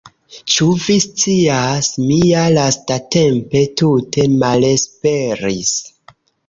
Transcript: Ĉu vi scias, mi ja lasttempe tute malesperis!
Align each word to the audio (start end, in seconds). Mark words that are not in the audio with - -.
Ĉu 0.53 0.65
vi 0.85 0.95
scias, 1.05 1.91
mi 2.07 2.17
ja 2.31 2.47
lasttempe 2.57 3.65
tute 3.83 4.29
malesperis! 4.43 5.81